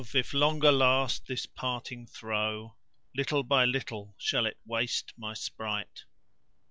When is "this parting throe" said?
1.27-2.75